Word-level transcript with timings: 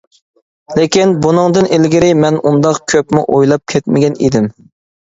لېكىن، 0.79 1.13
بۇنىڭدىن 1.25 1.69
ئىلگىرى 1.77 2.11
مەن 2.25 2.41
ئۇنداق 2.43 2.83
كۆپمۇ 2.95 3.25
ئويلاپ 3.37 3.67
كەتمىگەن 3.77 4.19
ئىدىم. 4.27 4.55